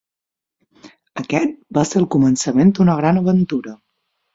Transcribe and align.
Aquest 1.25 1.53
va 1.81 1.85
ser 1.91 2.03
el 2.03 2.11
començament 2.19 2.77
d'una 2.77 3.01
gran 3.05 3.25
aventura. 3.27 3.81